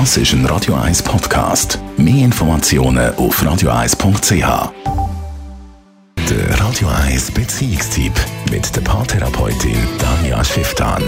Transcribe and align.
Das 0.00 0.16
ist 0.16 0.32
ein 0.32 0.44
Radio 0.46 0.74
1 0.74 1.04
Podcast. 1.04 1.78
Mehr 1.96 2.24
Informationen 2.24 3.14
auf 3.14 3.40
radio1.ch. 3.40 4.72
Der 6.28 6.60
Radio 6.60 6.88
1 6.88 7.30
Beziehungstyp 7.30 8.12
mit 8.50 8.74
der 8.74 8.80
Paartherapeutin 8.80 9.76
Danja 10.00 10.42
Schifftan. 10.42 11.04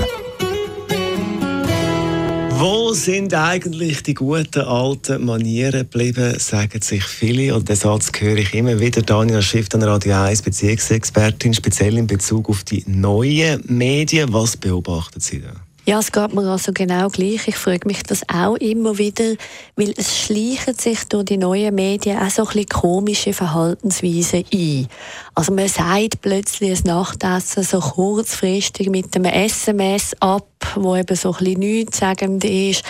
Wo 2.51 2.93
sind 2.93 3.35
eigentlich 3.35 4.05
die 4.05 4.15
guten 4.15 4.61
alten 4.61 5.25
Manieren 5.25 5.81
geblieben, 5.81 6.39
sagen 6.39 6.81
sich 6.81 7.03
viele. 7.03 7.57
Und 7.57 7.69
den 7.69 7.75
Satz 7.75 8.13
höre 8.17 8.37
ich 8.37 8.55
immer 8.55 8.79
wieder. 8.79 9.03
Daniel 9.03 9.43
Schiff, 9.43 9.67
an 9.75 9.83
Radio 9.83 10.15
1, 10.15 10.43
Beziehungsexpertin, 10.43 11.55
speziell 11.55 11.99
in 11.99 12.07
Bezug 12.07 12.49
auf 12.49 12.63
die 12.63 12.85
neuen 12.87 13.65
Medien. 13.67 14.33
Was 14.33 14.57
beobachten 14.57 15.19
Sie 15.19 15.41
da? 15.41 15.55
Ja, 15.89 16.01
es 16.01 16.11
geht 16.11 16.35
mir 16.35 16.43
also 16.51 16.73
genau 16.73 17.09
gleich. 17.11 17.47
Ich 17.47 17.55
frage 17.55 17.87
mich 17.87 18.03
das 18.03 18.29
auch 18.29 18.57
immer 18.57 18.99
wieder, 18.99 19.37
weil 19.77 19.95
es 19.97 20.19
schleichen 20.19 20.75
sich 20.75 21.05
durch 21.05 21.27
die 21.27 21.37
neuen 21.37 21.77
Medien 21.77 22.19
auch 22.19 22.29
so 22.29 22.43
ein 22.43 22.49
bisschen 22.49 22.69
komische 22.71 23.33
Verhaltensweisen 23.33 24.45
ein. 24.53 24.89
Also 25.37 25.53
man 25.53 25.69
sagt 25.69 26.23
plötzlich 26.23 26.81
ein 26.81 26.87
Nachtessen 26.87 27.63
so 27.63 27.79
kurzfristig 27.79 28.91
mit 28.91 29.15
einem 29.15 29.27
SMS 29.27 30.17
ab, 30.19 30.49
wo 30.75 30.97
eben 30.97 31.15
so 31.15 31.35
ein 31.35 31.39
bisschen 31.39 31.61
nichtssagend 31.61 32.45
ist. 32.45 32.83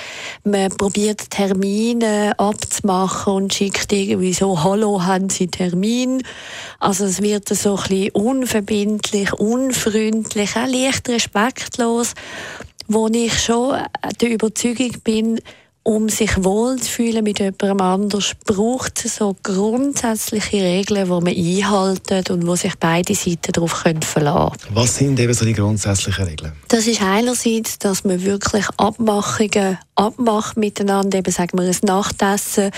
Man 0.45 0.75
probiert 0.75 1.29
Termine 1.29 2.33
abzumachen 2.39 3.35
und 3.35 3.53
schickt 3.53 3.93
irgendwie 3.93 4.33
so, 4.33 4.65
hallo, 4.65 5.05
haben 5.05 5.29
Sie 5.29 5.49
Termin? 5.49 6.23
Also 6.81 7.05
es 7.05 7.21
wird 7.21 7.47
so 7.51 7.77
ein 7.77 7.83
bisschen 7.83 8.11
unverbindlich, 8.13 9.35
unfreundlich, 9.35 10.57
auch 10.57 10.67
leicht 10.67 11.11
respektlos 11.11 12.15
wo 12.89 13.09
ich 13.09 13.39
schon 13.39 13.79
der 14.21 14.31
Überzeugung 14.31 14.93
bin, 15.03 15.41
um 15.87 16.09
sich 16.09 16.43
wohlzufühlen 16.43 17.23
mit 17.23 17.39
jemandem 17.39 17.81
anders, 17.81 18.33
braucht 18.45 19.05
es 19.05 19.17
so 19.17 19.37
grundsätzliche 19.41 20.57
Regeln, 20.57 21.05
die 21.05 21.11
man 21.11 21.29
einhalten 21.29 22.33
und 22.33 22.45
wo 22.45 22.57
sich 22.57 22.75
beide 22.81 23.15
Seiten 23.15 23.53
darauf 23.53 23.71
verlassen 23.71 24.01
können. 24.11 24.75
Was 24.75 24.97
sind 24.97 25.21
eben 25.21 25.33
so 25.33 25.45
die 25.45 25.53
grundsätzlichen 25.53 26.25
Regeln? 26.25 26.53
Das 26.67 26.89
ist 26.89 27.01
einerseits, 27.01 27.79
dass 27.79 28.03
man 28.03 28.25
wirklich 28.25 28.67
Abmachungen 28.77 29.79
abmacht 29.95 30.57
miteinander, 30.57 31.19
eben 31.19 31.31
sagen 31.31 31.57
wir 31.57 31.69
ein 31.69 31.77
Nachtessen, 31.83 32.73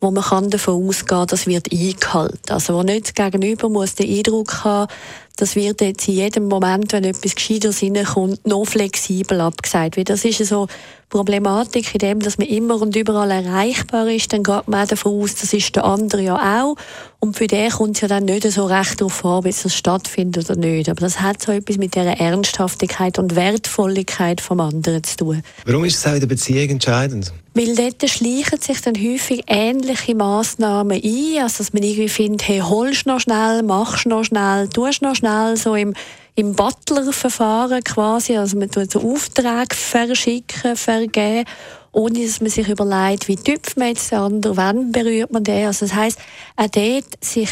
wo 0.00 0.12
man 0.12 0.22
kann 0.22 0.50
davon 0.50 0.86
ausgehen 0.86 1.06
kann, 1.06 1.26
das 1.26 1.46
wird 1.48 1.72
eingehalten. 1.72 2.52
Also 2.52 2.74
wo 2.74 2.84
nicht 2.84 3.06
das 3.06 3.14
Gegenüber 3.14 3.68
muss 3.70 3.96
den 3.96 4.08
Eindruck 4.08 4.62
haben, 4.62 4.92
das 5.36 5.56
wird 5.56 5.80
jetzt 5.80 6.08
in 6.08 6.14
jedem 6.14 6.48
Moment, 6.48 6.92
wenn 6.92 7.04
etwas 7.04 7.34
Gescheites 7.34 7.82
reinkommt, 7.82 8.46
noch 8.46 8.64
flexibel 8.64 9.40
abgesagt. 9.40 9.96
Weil 9.96 10.04
das 10.04 10.24
ist 10.24 10.44
so 10.44 10.66
Problematik 11.12 11.94
in 11.94 11.98
dem, 11.98 12.20
dass 12.20 12.38
man 12.38 12.48
immer 12.48 12.80
und 12.80 12.96
überall 12.96 13.30
erreichbar 13.30 14.08
ist, 14.08 14.32
dann 14.32 14.42
geht 14.42 14.66
man 14.66 14.88
davon 14.88 15.20
aus, 15.20 15.34
das 15.34 15.52
ist 15.52 15.76
der 15.76 15.84
andere 15.84 16.22
ja 16.22 16.62
auch. 16.62 16.76
Und 17.20 17.36
für 17.36 17.46
den 17.46 17.70
kommt 17.70 17.96
es 17.96 18.00
ja 18.00 18.08
dann 18.08 18.24
nicht 18.24 18.50
so 18.50 18.64
recht 18.64 19.00
darauf 19.00 19.24
an, 19.24 19.32
ob 19.32 19.46
es 19.46 19.72
stattfindet 19.74 20.48
oder 20.48 20.58
nicht. 20.58 20.88
Aber 20.88 21.00
das 21.00 21.20
hat 21.20 21.42
so 21.42 21.52
etwas 21.52 21.76
mit 21.76 21.94
dieser 21.94 22.18
Ernsthaftigkeit 22.18 23.18
und 23.18 23.36
Wertvolligkeit 23.36 24.40
vom 24.40 24.60
anderen 24.60 25.04
zu 25.04 25.16
tun. 25.18 25.42
Warum 25.66 25.84
ist 25.84 25.96
es 25.96 26.06
auch 26.06 26.14
in 26.14 26.20
der 26.20 26.26
Beziehung 26.26 26.70
entscheidend? 26.70 27.32
Weil 27.54 27.76
dort 27.76 28.08
schleichen 28.08 28.60
sich 28.60 28.80
dann 28.80 28.94
häufig 28.94 29.42
ähnliche 29.46 30.14
Massnahmen 30.14 31.00
ein, 31.04 31.42
also 31.42 31.58
dass 31.58 31.74
man 31.74 31.82
irgendwie 31.82 32.08
findet, 32.08 32.48
hey, 32.48 32.60
holst 32.60 33.04
noch 33.04 33.20
schnell, 33.20 33.62
machst 33.62 34.06
noch 34.06 34.24
schnell, 34.24 34.68
tust 34.68 35.02
noch 35.02 35.14
schnell, 35.14 35.21
so 35.56 35.74
im, 35.74 35.94
im 36.34 36.54
Butler-Verfahren 36.54 37.82
quasi, 37.84 38.36
also 38.36 38.58
man 38.58 38.70
tut 38.70 38.90
so 38.90 39.00
Aufträge 39.00 39.74
verschicken, 39.74 40.76
vergeben, 40.76 41.48
ohne 41.92 42.24
dass 42.24 42.40
man 42.40 42.50
sich 42.50 42.68
überlegt, 42.68 43.28
wie 43.28 43.36
tüpft 43.36 43.76
man 43.76 43.88
jetzt 43.88 44.10
den 44.10 44.18
anderen, 44.18 44.56
wann 44.56 44.92
berührt 44.92 45.32
man 45.32 45.44
den, 45.44 45.66
also 45.66 45.86
das 45.86 45.94
heisst, 45.94 46.18
auch 46.56 46.68
dort 46.68 47.24
sich 47.24 47.50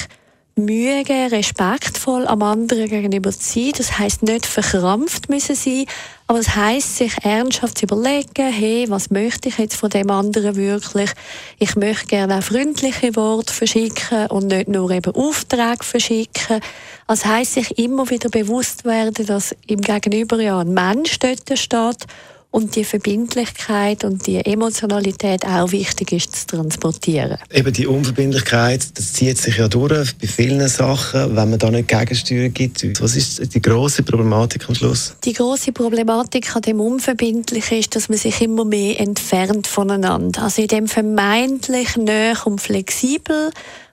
Mühe 0.64 1.02
geben, 1.04 1.30
respektvoll 1.30 2.26
am 2.26 2.42
anderen 2.42 2.88
gegenüber 2.88 3.32
zu 3.32 3.40
sein. 3.40 3.72
Das 3.76 3.98
heißt 3.98 4.22
nicht 4.22 4.46
verkrampft 4.46 5.28
müssen 5.28 5.54
sein, 5.54 5.86
aber 6.26 6.38
es 6.38 6.54
heißt 6.54 6.96
sich 6.96 7.12
ernsthaft 7.22 7.78
zu 7.78 7.86
überlegen, 7.86 8.52
hey, 8.52 8.86
was 8.88 9.10
möchte 9.10 9.48
ich 9.48 9.58
jetzt 9.58 9.76
von 9.76 9.90
dem 9.90 10.10
anderen 10.10 10.56
wirklich? 10.56 11.10
Ich 11.58 11.76
möchte 11.76 12.06
gerne 12.06 12.38
auch 12.38 12.42
freundliche 12.42 13.16
Worte 13.16 13.52
verschicken 13.52 14.28
und 14.28 14.46
nicht 14.46 14.68
nur 14.68 14.90
eben 14.90 15.14
Aufträge 15.14 15.82
verschicken. 15.84 16.60
Also 17.06 17.28
heißt 17.28 17.54
sich 17.54 17.78
immer 17.78 18.08
wieder 18.10 18.28
bewusst 18.28 18.84
werden, 18.84 19.26
dass 19.26 19.54
im 19.66 19.80
Gegenüber 19.80 20.40
ja 20.40 20.60
ein 20.60 20.72
Mensch 20.72 21.18
dort 21.18 21.58
steht 21.58 22.06
und 22.50 22.74
die 22.74 22.84
Verbindlichkeit 22.84 24.04
und 24.04 24.26
die 24.26 24.44
Emotionalität 24.44 25.44
auch 25.46 25.70
wichtig 25.70 26.12
ist 26.12 26.34
zu 26.34 26.56
transportieren. 26.56 27.38
Eben 27.52 27.72
die 27.72 27.86
Unverbindlichkeit, 27.86 28.86
das 28.98 29.12
zieht 29.12 29.38
sich 29.38 29.58
ja 29.58 29.68
durch 29.68 30.16
bei 30.16 30.26
vielen 30.26 30.66
Sachen, 30.68 31.36
wenn 31.36 31.50
man 31.50 31.58
da 31.58 31.70
nicht 31.70 31.88
Gegensteuer 31.88 32.48
gibt. 32.48 32.82
Was 33.00 33.16
ist 33.16 33.54
die 33.54 33.62
große 33.62 34.02
Problematik 34.02 34.68
am 34.68 34.74
Schluss? 34.74 35.14
Die 35.24 35.32
große 35.32 35.72
Problematik 35.72 36.54
an 36.56 36.62
dem 36.62 36.80
Unverbindlichen 36.80 37.78
ist, 37.78 37.94
dass 37.94 38.08
man 38.08 38.18
sich 38.18 38.40
immer 38.40 38.64
mehr 38.64 38.98
entfernt 38.98 39.66
voneinander. 39.66 40.42
Also 40.42 40.62
in 40.62 40.68
dem 40.68 40.88
vermeintlich 40.88 41.96
näher 41.96 42.36
und 42.44 42.60
flexibel 42.60 43.50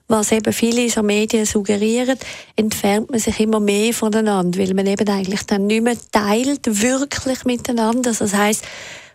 was 0.08 0.32
eben 0.32 0.52
viele 0.52 0.82
in 0.82 0.90
so 0.90 1.02
Medien 1.02 1.44
suggerieren, 1.44 2.18
entfernt 2.56 3.10
man 3.10 3.20
sich 3.20 3.38
immer 3.40 3.60
mehr 3.60 3.92
voneinander, 3.92 4.58
weil 4.58 4.74
man 4.74 4.86
eben 4.86 5.08
eigentlich 5.08 5.42
dann 5.42 5.66
nicht 5.66 5.82
mehr 5.82 5.96
teilt, 6.10 6.82
wirklich 6.82 7.44
miteinander. 7.44 8.10
Also 8.10 8.24
das 8.24 8.34
heißt, 8.34 8.64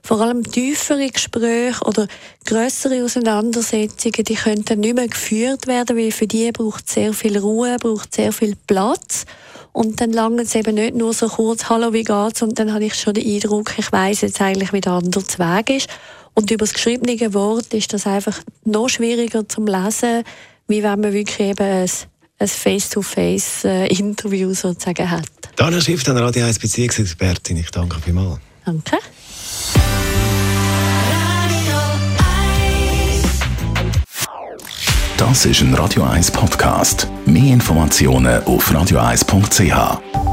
vor 0.05 0.19
allem 0.21 0.43
tiefere 0.43 1.09
Gespräche 1.09 1.83
oder 1.85 2.07
größere 2.45 3.03
Auseinandersetzungen, 3.03 4.25
die 4.25 4.35
können 4.35 4.65
dann 4.65 4.81
nicht 4.81 4.95
mehr 4.95 5.07
geführt 5.07 5.65
werden, 5.65 5.97
weil 5.97 6.11
für 6.11 6.27
die 6.27 6.51
braucht 6.51 6.89
sehr 6.89 7.13
viel 7.13 7.37
Ruhe, 7.37 7.77
braucht 7.79 8.13
sehr 8.13 8.33
viel 8.33 8.55
Platz. 8.67 9.25
Und 9.71 10.01
dann 10.01 10.11
lange 10.11 10.43
es 10.43 10.53
eben 10.53 10.75
nicht 10.75 10.95
nur 10.95 11.13
so 11.13 11.27
kurz, 11.27 11.69
hallo, 11.69 11.93
wie 11.93 12.03
geht's? 12.03 12.43
Und 12.43 12.59
dann 12.59 12.73
habe 12.73 12.85
ich 12.85 12.95
schon 12.95 13.15
den 13.15 13.25
Eindruck, 13.25 13.73
ich 13.77 13.91
weiß 13.91 14.21
jetzt 14.21 14.41
eigentlich, 14.41 14.73
wie 14.73 14.81
der 14.81 14.91
andere 14.91 15.23
Weg 15.23 15.69
ist. 15.69 15.89
Und 16.35 16.51
über 16.51 16.65
das 16.65 16.73
geschriebene 16.73 17.33
Wort 17.33 17.73
ist 17.73 17.93
das 17.93 18.05
einfach 18.05 18.39
noch 18.65 18.89
schwieriger 18.89 19.47
zum 19.47 19.65
Lesen, 19.65 20.23
wie 20.67 20.83
wenn 20.83 20.99
man 20.99 21.13
wirklich 21.13 21.39
eben 21.39 21.63
ein, 21.63 21.89
ein 22.39 22.47
Face-to-Face-Interview 22.47 24.51
äh, 24.51 24.53
sozusagen 24.53 25.09
hat. 25.09 25.25
Daniel 25.55 25.81
Schiff, 25.81 26.03
dann 26.03 26.17
Radio 26.17 26.45
1 26.45 26.59
Beziehungsexpertin. 26.59 27.57
Ich 27.57 27.71
danke 27.71 27.99
vielmals. 28.01 28.39
Danke. 28.65 28.97
Das 35.17 35.45
ist 35.45 35.61
ein 35.61 35.73
Radio 35.75 36.03
1 36.03 36.31
Podcast. 36.31 37.07
Mehr 37.25 37.53
Informationen 37.53 38.43
auf 38.43 38.71
radio1.ch. 38.71 40.32